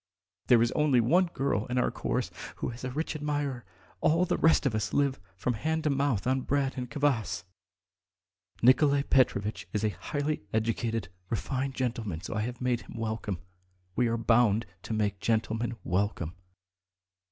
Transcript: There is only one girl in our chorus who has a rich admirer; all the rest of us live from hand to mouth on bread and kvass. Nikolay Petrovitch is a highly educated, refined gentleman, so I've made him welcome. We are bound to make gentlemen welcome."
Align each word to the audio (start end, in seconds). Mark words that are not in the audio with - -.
There 0.47 0.63
is 0.63 0.71
only 0.71 0.99
one 0.99 1.27
girl 1.27 1.67
in 1.67 1.77
our 1.77 1.91
chorus 1.91 2.31
who 2.55 2.69
has 2.69 2.83
a 2.83 2.89
rich 2.89 3.15
admirer; 3.15 3.65
all 3.99 4.25
the 4.25 4.35
rest 4.39 4.65
of 4.65 4.73
us 4.73 4.93
live 4.93 5.19
from 5.37 5.53
hand 5.53 5.83
to 5.83 5.91
mouth 5.91 6.25
on 6.25 6.41
bread 6.41 6.73
and 6.75 6.89
kvass. 6.89 7.43
Nikolay 8.63 9.03
Petrovitch 9.03 9.67
is 9.73 9.83
a 9.83 9.89
highly 9.89 10.41
educated, 10.51 11.09
refined 11.29 11.75
gentleman, 11.75 12.19
so 12.19 12.33
I've 12.33 12.61
made 12.61 12.81
him 12.81 12.97
welcome. 12.97 13.41
We 13.95 14.07
are 14.07 14.17
bound 14.17 14.65
to 14.81 14.93
make 14.93 15.19
gentlemen 15.19 15.75
welcome." 15.83 16.33